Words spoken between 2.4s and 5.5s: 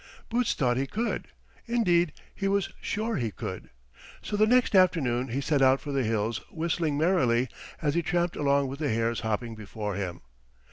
was sure he could. So the next afternoon he